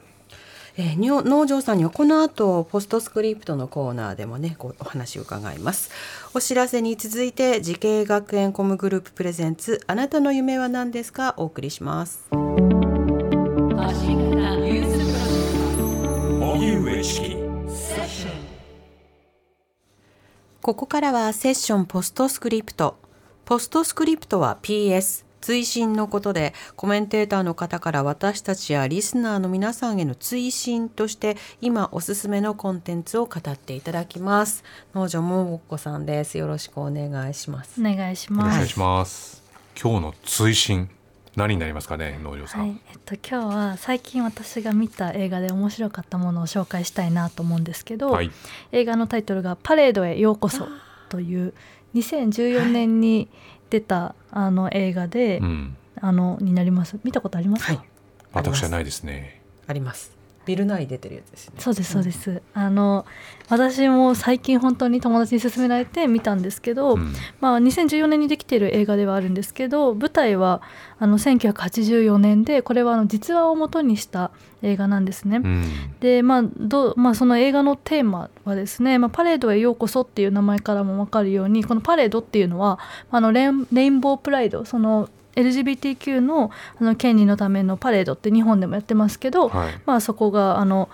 [0.79, 5.91] えー、能條さんにはこの後 postscript のコーナーでもねこうお話を伺います。
[6.35, 11.35] お知らせに続いて慈恵学園コムグループプレゼンツあなたの夢は何ですか？
[11.39, 12.29] お送りします。
[20.61, 22.99] ここからはセッションポストスクリプト。
[23.45, 34.65] ポストスクリプトは PS 追伸のことでコメンテーターの方から私たちやリスナーの皆さんへの追伸として今おすすめのコンテンツを語っていただきます。
[34.93, 36.37] 農場ももこさんです。
[36.37, 37.81] よろしくお願いします。
[37.81, 38.55] お願いします。
[38.55, 39.45] お願いします。
[39.81, 40.91] 今日の追伸
[41.37, 48.33] 何になりますかね農場さん、はい、えっと今日は最近私が見た映画で面白かったものを紹介したいなと思うんですけど、はい、
[48.73, 50.67] 映画のタイトルがパレードへようこそ
[51.09, 51.55] という
[51.95, 53.29] 2014年に
[53.71, 56.99] 出たあの映画で、うん、あのになります。
[57.05, 57.89] 見たことありますか、はい、
[58.33, 59.43] 私はないですね。
[59.67, 60.16] あります
[60.47, 61.55] ビル内出てるやつですね。
[61.59, 63.05] そうですそうです、うん、あの
[63.49, 70.63] 私も最近本当に友達に勧められて見たんですけど、うん、まあ2014年にできている映画ではあるんですけど舞台は
[70.99, 74.31] あの1984年でこれはあの実話をもとにした
[74.63, 75.37] 映画なんですね。
[75.37, 75.65] うん、
[76.01, 82.79] でまあどまあその映画のテーマはですね「まあ、パレードへようこそ」っていう名前からも分かるようにこのパレードっていうのは
[83.11, 90.89] あのレインボープライドその LGBTQ のあの権利のためのパレードって日本でもやってますけど、はい、まあ、そこがあの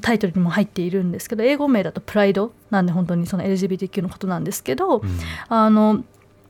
[0.00, 5.18] タイトルにも入っているんですけど英語名だとプライドなんで本当にその LGBTQ のことなんですけど、うん、
[5.48, 6.04] あの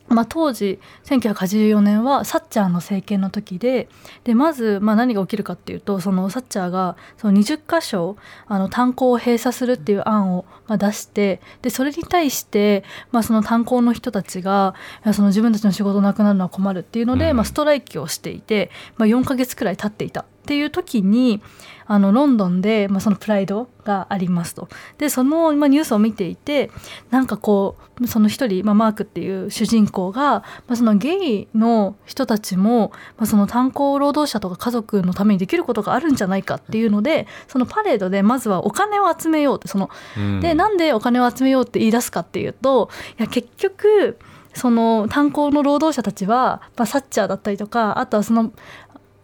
[0.09, 3.89] まあ、当時1984年はサッチャーの政権の時で
[4.25, 14.75] でまずまあ何が起きるかっていうとそのサッチャーがその20箇所あの炭鉱を閉鎖するっていう案をまあ出してでそれに対して、まあ、その炭鉱の人たちが
[15.15, 21.41] その自分たちの仕事なくなるのは困るっていうので、まあ、ストライキをしていて、まあ、4ヶ月くらい経っていたっていう時に
[21.87, 24.69] あのロンドンで、まあ、そのプライドがありますと。
[24.99, 26.71] でその、まあ、ニュースを見ていて
[27.11, 44.19] なんかこうその一人、まあ、マークっていう主人公が、まあ、そのゲイの人たちも、まあ、その炭鉱労働者とか家族のためにできることがあるんじゃないかっていうのでそのパレードでまずはお金を集めようってその、うん、でなんでお金を集めようって言い出すかっていうといや結局
[44.55, 48.53] その炭鉱の労働者たちは、まあ、サッチャーだったりとかあとはその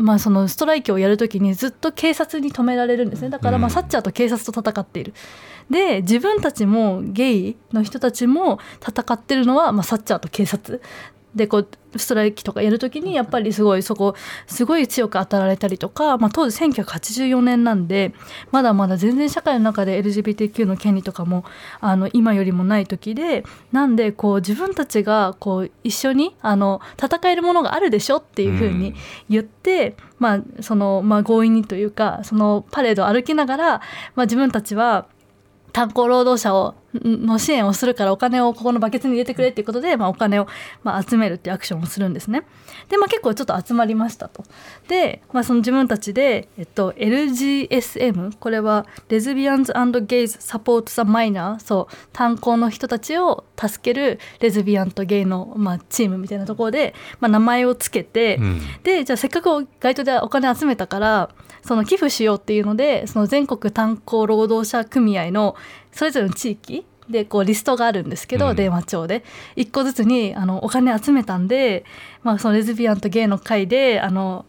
[0.00, 3.28] まあ、そのストライキをやるときにずっと警察に止められるんですね。
[3.28, 5.12] だからまあサッチャーと警察と戦っている。
[5.68, 10.80] で自分たちもゲイの人たちも戦ってるのは、まあ、サッチャーと警察
[11.34, 14.14] でこうストライキとかやるときにやっぱりすごいそこ
[14.46, 18.12] すごい強く当たられたりとか、まあ、当時1984年なんで
[18.50, 21.44] まだまだ全然社会の中で LGBTQ の権利とかも
[21.80, 28.94] あの今よりもない時でなんでこう自分たちがこう一緒にあの戦えるものがあるでしょっていうふうに
[29.28, 33.68] 言って、うん、まあそのまあ、強引にというかそのパレードを歩きながら、
[34.14, 35.06] まあ、自分たちは
[35.72, 40.46] 炭鉱労働者をの支援をするからお金をここのバケツに入れてくれっていうことで、まあ、お金を、
[40.82, 42.42] まあ、集めるっていうアクションをするんですね。
[42.88, 44.44] で、まあ、結構ちょっと集まりましたと。
[44.88, 49.72] で、まあ、その自分たちで、えっと、LGSM これはレズビアンズ
[50.06, 61.30] ゲイズサポート・ザ・マイナーそう炭鉱の人たちを助けるレズビアンとゲイの、まあ、チームみたいなところで、まあ、名前をつけて、うん、でじゃあせっかく街頭でお金集めたから
[61.62, 65.56] その寄付しようっていうのでその全国炭鉱労働者組合の
[65.92, 69.24] それぞれの地域でこうリストがあるんですけど、うん、電話帳で。
[69.56, 71.84] 1個ずつにあのお金集めたんで、
[72.22, 74.46] まあ、そのレズビアンとゲイの会であの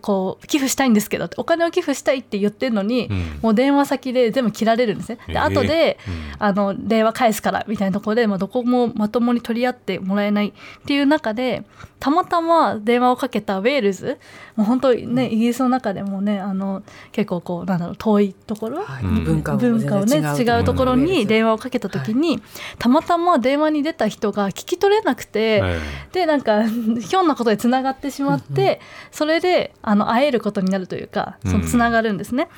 [0.00, 5.18] こう寄付したいんですけどお金を寄付したいって言ってるのに、うん、もう電話先で全部切られるんですね。
[5.26, 10.52] で後で、うん、あの電話返すからみたいなところで、まあ、どこもまともに取り合ってもらえないっ
[10.86, 11.64] ていう中で
[12.00, 14.18] たまたま電話をかけたウェールズ
[14.56, 16.82] もう本当ね、イギリスの中でもねあの
[17.12, 19.58] 結構こうなんだろう遠いところ、はい、文化を
[20.04, 22.40] ね違うところに電話をかけた時に、はい、
[22.78, 25.78] たまたま電話に出た人が聞き取れなくて、はい、
[26.12, 28.80] でなんかひょんなことでつながってしまって、
[29.10, 32.48] それであの会えることになるというかそのつながるんですね。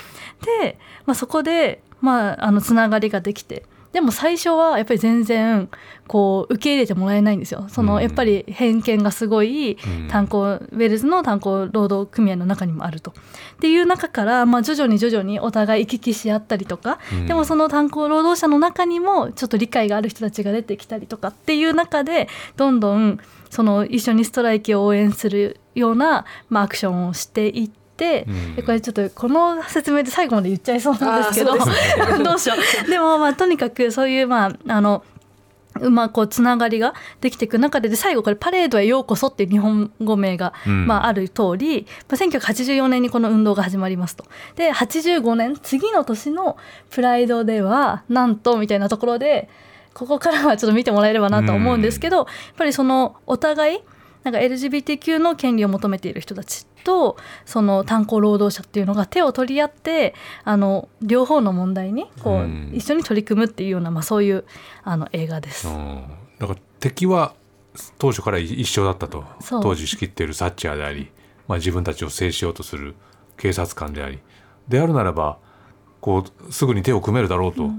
[0.61, 3.64] で、まあ、そこで、まあ、あのつながりができて。
[3.92, 5.68] でも最初はやっぱり全然
[6.07, 7.66] こう受け入れてもらえないんですよ。
[7.68, 13.11] そのやっぱり偏見がすごい炭鉱、ウェルズの炭鉱労働組合の中にもあると。
[13.11, 13.14] っ
[13.59, 23.18] ていう中から、まあ、徐々に徐々にお互い行き来し合ったりとか、でもその炭鉱労働者の中にもちょっと理解がある人たちが出てきたりとかっていう中でどんどん
[23.50, 27.79] その一緒にストライキを応援するような、まあ、アクションをしていって。
[28.00, 31.52] て、うん、これちょっとこの説明で最後まで言っちゃいそうなんですけど
[32.24, 32.54] どうしよ
[32.86, 32.90] う。
[32.90, 35.04] でもまあとにかくそういうまああの
[35.78, 44.24] まあ、こうつながりができていく中でで最後これ「パレードへようこそ」っていう日本語名が、まあ、ある通り、まあ、1984年にこの運動が始まりますと。
[44.56, 46.56] で85年次の年の
[46.90, 49.48] プライドではなんとみたいなところで
[49.94, 53.80] ここからはちょっと見てもらえればなと思うんですけど、やっぱりそのお互い
[54.22, 64.44] なんか LGBTQ の権利を求めている人たちとその炭鉱労働者っていうのが手を取り合ってあの両方の問題にこう、うん、一緒に取り組むっていうような、まあ、そういう
[64.83, 65.66] あの映画です。
[66.38, 67.35] だから敵は
[67.98, 69.24] 当初から一緒だったと。
[69.62, 71.11] 当時仕切っているサッチャーであり、
[71.46, 72.94] まあ、自分たちを制しようとする
[73.37, 74.18] 警察官であり。
[74.68, 75.38] であるならば
[76.00, 77.70] こうすぐに手を組めるだろうと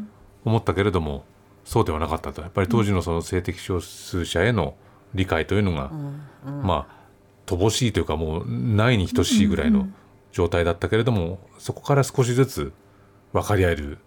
[0.45, 1.21] 思ったけれども、うん、
[1.65, 2.41] そうではなかったと。
[2.41, 4.75] やっぱり当時のその性的少数者への
[5.13, 5.91] 理解というのが、
[6.63, 7.01] まあ
[7.45, 9.87] 乏しいというかもうないに等しいぐらいの
[10.31, 12.73] 状態だったけれども、そこから少しずつ
[13.33, 13.97] 分かり合える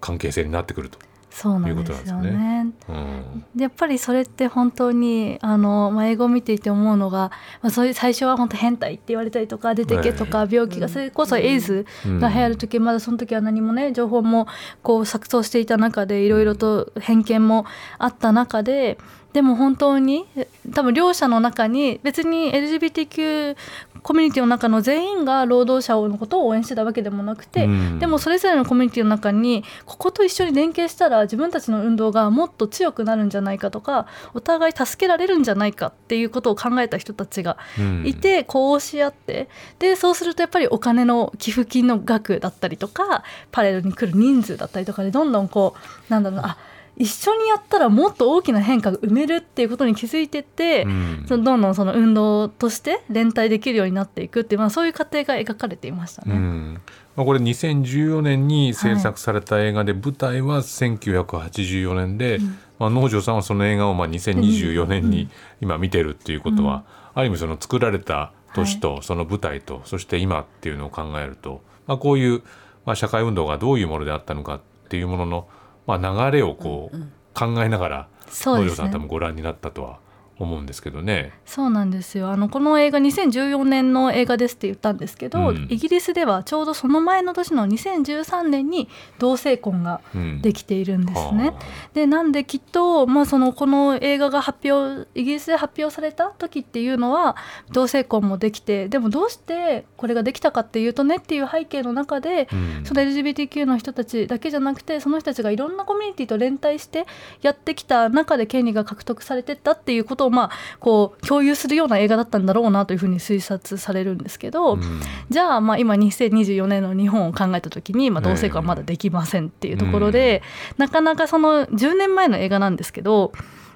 [0.00, 0.98] 関係性になってくると。
[1.32, 2.66] そうなんですよね。
[2.88, 7.30] うん、やっぱりそれって本当にあの、まあ、英語を見ていて思うのが、
[7.62, 14.46] まあ、そういう最初は本当変態って言われたりとか出てけとか病気が、それこそエイズが流行る時、まだその時は何もね情報も
[14.82, 17.64] こう錯綜していた中でいろいろと偏見も
[17.98, 18.98] あった中で。
[19.32, 20.26] でも本当に
[20.74, 23.56] 多分両者の中に別に LGBTQ
[24.02, 37.56] コミュニティの中の全員が労働者のことを応援してたわけでもなくて、うん、でもそれぞれのコミュニティの中にここと一緒に連携したら自分たちの運動がもっと強くなるんじゃないかとかお互い助けられるんじゃないかっていうことを考えた人たちが
[38.04, 45.76] いて、うん、こうし合ってでそうするとやっぱりお金の寄付金の額だったりとかパレードに来る人数だったりとかでどんどんこ
[46.08, 46.58] うなんだろうなあ
[46.96, 56.34] 一緒にやったらもっと大きな変化が埋めるっていうことに気づいてって、うん、そのどんどんその運動として連帯できるようになっていくっていう、まあ、そういう過程が描かれていましたね。
[56.34, 56.80] うん。
[57.16, 62.38] まあ、これ2014年に制作された映画で、舞台は1984年で、
[62.78, 65.28] まあ、農場さんはその映画をまあ2024年に
[65.60, 72.42] 今見てるっていうことは、ある意味その作られた年とその舞台と、そして今っていうのを考えると、まあ、こういう
[72.84, 75.48] まあ社会運動がどういうものであったのかっていうものの
[75.86, 76.96] まあ、流れをこう
[77.34, 78.08] 考えながら
[78.56, 79.98] 農場さん多分ご覧になったとは
[80.38, 81.32] 思うんですけどね。
[81.44, 82.30] そうなんですよ。
[82.30, 90.00] あのこの映画2014年の映画ですって言ったんですけど、うん、イギリスではちょうどその前の年の2013年に同性婚が
[90.40, 91.48] できているんですね。
[91.48, 91.54] うん、
[91.94, 97.36] でなんできっと、まあ、そのこの映画が発表イギリスで発表された時っていうのは
[97.70, 107.06] 同性婚もできてでもどうしてこれができたかっていうとねっていう背景の中で、うん、その LGBTQ の人たちだけじゃなくてその人たちがいろんなコミュニティと連帯して
[107.42, 120.42] やってきた中で権利が獲得されてったっていうことをまあ、こう共有するような映画だったんだろうなというふうに推察されるんですけど、うん、じゃあまあ今2024年の日本を考えた時に、まあ、同性婚はまだできませんっていうところで、
[120.78, 123.32] なかなかその10年前の映画なんですけど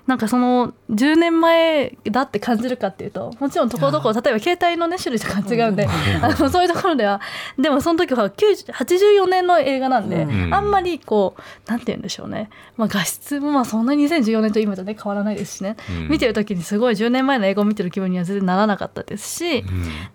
[0.07, 5.88] なんかその10年前だって感じるかっていうともちろんところどころ例えば携帯のね種類とか違うんで、
[6.23, 7.21] あのそういうところでは
[7.59, 19.66] でもその時は84年の映画なんで、うん、あんまりこうなんて言うんでしょうね、まあ、画質もまあそんなに2014年と今とね変わらないですしね、うん、見てる時にすごい10年前の映画を見てる気分には全然ならなかったですし、うん、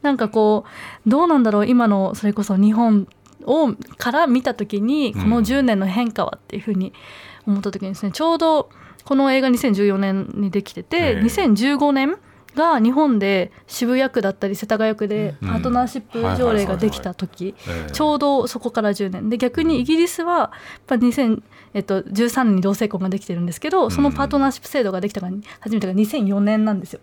[0.01, 0.63] なんかこ
[1.05, 3.07] うどうなんだろう今のそれこそ日本
[3.43, 6.93] をから見た時にこの10年の変化はっていうふうに
[7.47, 8.69] 思った時にですねちょうど
[9.05, 12.17] この映画2014年にできてて、2015年
[12.55, 17.55] が日本で渋谷区だったり世田谷区でパートナーシップ条例ができた時
[17.93, 19.29] ちょうどそこから10年。
[19.29, 20.51] で逆にイギリスはやっ
[20.87, 25.29] ぱ2013年に同性婚ができてるんですけどそのパートナーシップ制度ができたが
[25.59, 26.99] 初めてが2004年なんですよ。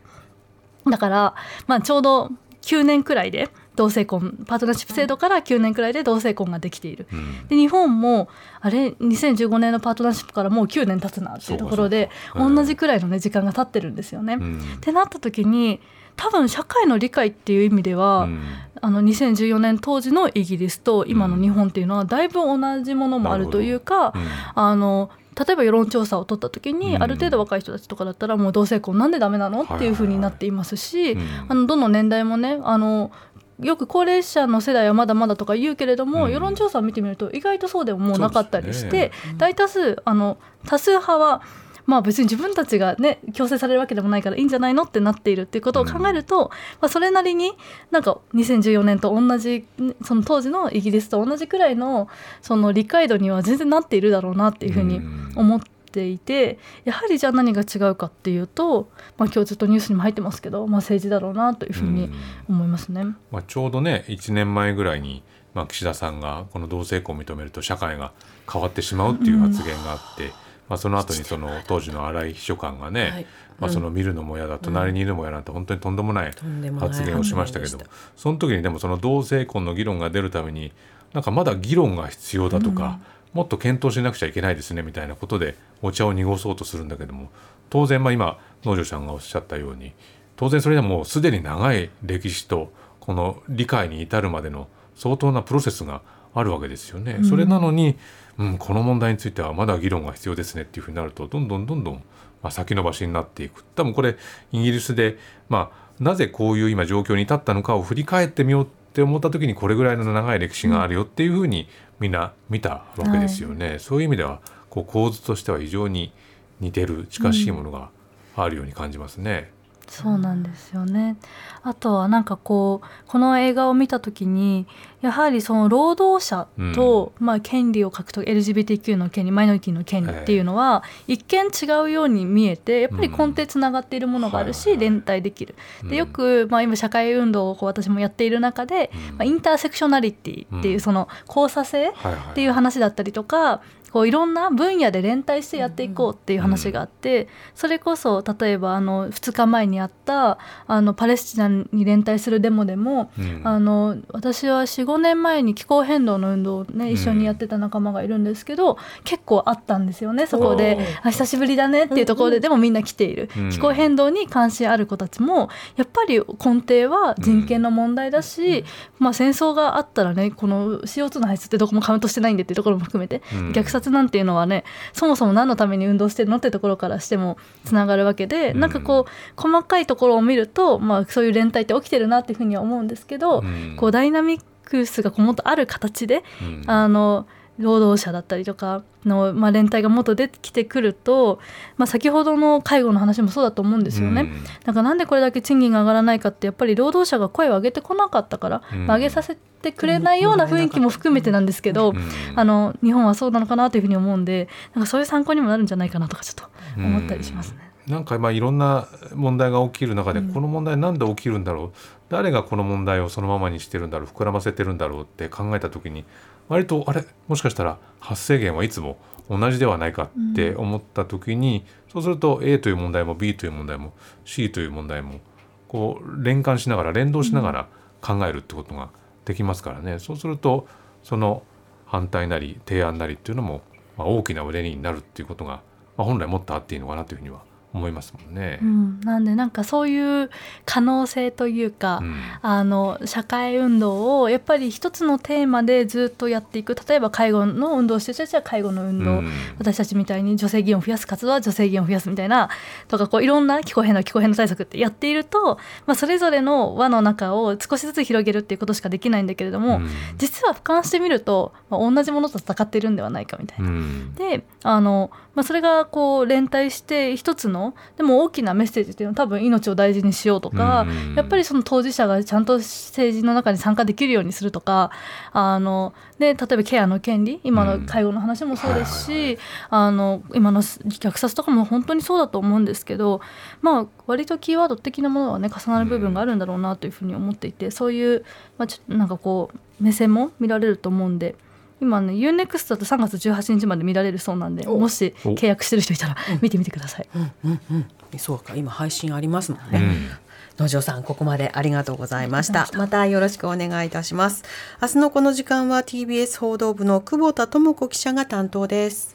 [0.90, 1.34] だから、
[1.66, 2.30] まあ、ちょうど
[2.62, 7.06] 9年くらいで同性婚パートナーシップ制度から9年くらいで同性婚ができている、
[7.48, 8.28] で日本も
[8.60, 14.36] あれ2015年のパートナーシップからもう9年経つなっていうところで同じくらいの、ね、時間が経ってるんですよね。
[14.36, 15.80] ってなった時に
[16.16, 18.42] 多分社会の理解っていう意味では、うん、
[18.80, 31.16] あの2014年当時のイギリスと今の日本っていうのはだいぶ同じものもあるというか、うん、あの例えば世論調査を取った時に、ある程度若い人たちとかだったらもう同性婚なんでダメなのっていうふうになっていますし、
[31.48, 33.12] あのどの年代もねあの
[33.61, 41.42] よく高齢者の世代はまだまだとか言うけれども、うん、世論調査を見てみると意外とそうでももうなかったりして、ね、大多数あの多数派は
[41.86, 46.52] まあ別に自分たちがね強制されるわけでもないからいいんじゃないのってなっているっていうことを考えると、うん、ま
[46.82, 47.52] あ、それなりに
[47.90, 49.66] なんか2014年と同じ
[50.04, 52.09] その当時のイギリスと同じくらいの
[52.42, 55.00] その理解度には全然なっているだろうなっていうふうに
[55.34, 55.77] 思って。
[55.91, 62.11] ていてやはりじゃあ何が違うかっていうと、まあ、今日ずっとニュースにも入ってますけど、まあ、政治だろうなというふうに
[62.49, 65.22] 思いますね、まあ、ちょうどね1年前ぐらいに、
[65.55, 68.12] まあ、岸田さんがこの同性婚を認めると社会が
[68.51, 70.24] 変わってしまうっていう発言があって。
[70.24, 70.30] うん
[70.68, 73.26] まあ、その後にその当時の荒井秘書官がね、はい、
[73.59, 76.32] まあ、その見るのも嫌だ、隣にいるのも嫌なんて本当にとんでもない
[76.78, 77.78] 発言をしましたけど
[78.16, 80.72] その時にでもその同性婚の議論が出るために
[81.12, 83.01] なんかまだ議論が必要だとか、
[83.32, 87.30] もっと検討しなくちゃいけないですねみたいなことでお茶を濁そうとするんだけども
[87.70, 89.92] 当然まあ今農場さんがおっしゃったように
[90.36, 96.02] 当然それでもうすでに長い歴史とこの理解に至るまでの相当なプロセスが
[96.34, 97.20] あるわけですよね。
[97.24, 97.96] それなのに、
[98.38, 101.94] うん、この問題についてはまだ議論が必要ですねっていうふうになるとどんどんどんどん、
[102.42, 104.16] まあ、先延ばしになっていく多分これ
[104.52, 105.18] イギリスで、
[105.48, 111.68] まあ、なぜこういう今状況に至ったのかを振り返ってみようって思った時にこれぐらいの長い歴史があるよっていうふうに
[112.01, 113.68] みんな見たわけですよね。
[113.68, 114.40] はい、そういう意味では
[114.70, 116.12] こう構図としては非常に
[116.61, 117.90] 似てる近しいものが
[118.36, 119.51] あるように感じますね。
[119.89, 121.16] そうなんですよね。
[121.62, 124.66] あとはなんかこうこの映画を見た時に
[125.01, 135.55] やはりその労働者と、うん、まあ権利を獲得 LGBTQ の権利マイノリティの権利っていうのは一見違うように見えてやっぱり根底つながっているものがあるし、連帯できる。
[135.84, 141.93] でよく、まあ、今社会運動をこう私もやっている中で、まあ、インターセクショナリティっていうその交差性っ
[142.34, 143.62] ていう話だったりとか、
[143.93, 153.11] こういろんな分野で連帯してやっていこうっていう話があって、それこそ例えばあの2日前にあったあのパレスチナに連帯するデモでも、
[153.45, 168.64] あの私は45年前に気候変動の運動をね一緒にやってた仲間がいるんですけど、結構あったんですよねそこであ久しぶりだねっていうところで、でもみんな来ている、気候変動に関心ある子たちもやっぱり根底は人権の問題だし、
[168.99, 173.22] まあ、戦争があったらねこの CO2 の排出ってどこもカウントしてないんでっていうところも含めて、
[173.53, 187.26] 虐殺殺なんていうのはねそもそも何のために運動してるのってところからしてもつながるわけで、うん、なんかこう細かいところを見ると、まあ、そういう連帯って起きてるなっていうふうには思うんですけど、うん、こうダイナミックスがこうもっとある形で、うん、あの
[187.59, 191.40] 労働者だったりとかの、まあ、連帯がもっと出てきてくると、
[191.76, 194.22] まあ、先ほどの介護の話もそうだと思うんですよね。
[194.22, 201.98] うん、だからなんでこれだけ賃金が上がらないかってやっぱり労働者が声を上げてこなかったから、うん、まあ、上げさせてくれないような雰囲気も含めてなんですけど、うん、
[202.36, 207.68] あの日本はそうなのかなというふうに思うんでなんかそういう参考にもなるんじゃないかなとかちょっと思ったりしますね。
[207.88, 211.78] なんかまあいろんな問題が起きる中で、この問題なんで起きるんだろう？
[212.11, 214.09] 誰がこの問題をそのままにしてるんだろう？
[214.09, 215.02] 膨らませてるんだろう？
[215.04, 216.04] って考えた時に
[216.49, 223.92] 割とあれもしかしたら発生源はいつも同じではないかって思った時に、うん、そうすると A という問題も B という問題も
[224.24, 225.20] C という問題も
[225.68, 227.68] こう連関しながら連動しながら
[228.01, 228.90] 考えるってことが
[229.26, 230.66] できますからね、そうすると
[231.03, 231.42] その
[231.84, 233.61] 反対なり提案なりっていうのも、
[233.99, 235.61] まあ、大きな売れになるっていうことが、
[235.99, 237.42] まあ、本来もっとあっていいのかなというふうには
[237.74, 238.58] 思いますもんね。
[238.62, 240.30] うん、なんでなんかそういう
[240.64, 246.74] 可能性というか、うん、あの社会運動をやっぱり一つのテーマでずっとやっていく。
[246.88, 252.48] 例えば介護の運動をしてる人たちは介護の運動、うん、私たちみたいに女性議員を増やす活動は女性議員を増やすみたいな
[252.86, 263.70] とかこういろんな気候変動気候変動対策ってやっていると、まあ、それぞれの輪の中を少しずつ広げるっていうことしかできないんだけれども、うん、実は俯瞰してみると、まあ、同じものと戦っているんではないかみたいな。
[264.16, 270.84] であのまあ、それがこう連帯して一つのでも大きなメッセージっていうのは多分命を大事にしようとか、
[271.14, 274.91] やっぱりその当事者がちゃんと政治の中に参加できるようにするとか
[275.30, 279.39] あので例えばケアの権利今の介護の話もそうですし、
[279.70, 283.20] あの今の虐殺とかも本当にそうだと思うんですけど、
[283.62, 288.24] まあ、割とキーワード的なものはね重なる部分があるんだろうなというふうに思っていてそういう、
[288.59, 291.36] まあ、ちょなんかこう目線も見られると思うんで。
[291.80, 297.08] 今ね UNEXT だと3月18日まで見られるそうなんでもし契約してる人いたら見てみてください。
[297.14, 297.74] うんうんう
[298.16, 299.78] ん、そうか今配信ありますもんね。
[299.78, 300.10] うん。
[300.58, 302.68] 野城さんここまでありがとうございました。
[302.74, 303.06] また。
[303.06, 304.42] よろしくお願いいたします。
[304.82, 309.14] 明日のこの時間は TBS 報道部の久保田智子記者が担当です。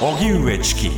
[0.00, 0.90] 荻上チキ